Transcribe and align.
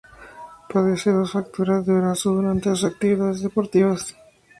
Padece 0.71 1.09
dos 1.17 1.31
fracturas 1.33 1.85
de 1.85 1.93
brazo 1.99 2.31
durante 2.31 2.71
sus 2.71 2.85
actividades 2.85 3.39
deportivas. 3.43 4.01